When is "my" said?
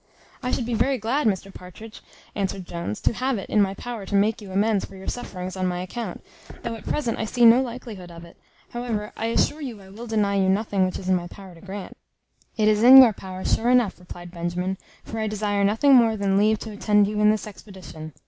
3.61-3.75, 5.67-5.81, 11.13-11.27